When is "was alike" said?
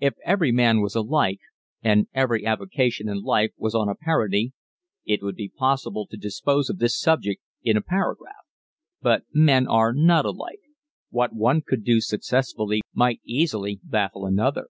0.82-1.40